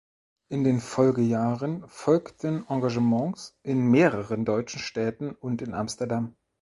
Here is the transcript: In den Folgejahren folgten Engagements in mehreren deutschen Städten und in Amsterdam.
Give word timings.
In 0.49 0.63
den 0.63 0.79
Folgejahren 0.79 1.87
folgten 1.87 2.65
Engagements 2.67 3.55
in 3.61 3.85
mehreren 3.85 4.45
deutschen 4.45 4.79
Städten 4.79 5.29
und 5.29 5.61
in 5.61 5.75
Amsterdam. 5.75 6.35